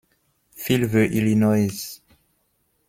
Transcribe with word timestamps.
Feel 0.55 0.87
the 0.87 1.03
Illinoise! 1.05 1.99